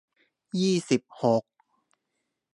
[0.59, 1.43] ยี่สิบหก